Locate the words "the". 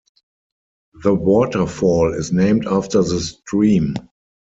1.03-1.13, 3.03-3.19